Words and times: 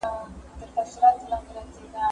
زه 0.59 0.65
به 0.75 0.83
سبزیحات 0.93 1.43
جمع 1.53 1.71
کړي 1.75 1.87
وي!؟ 1.91 2.01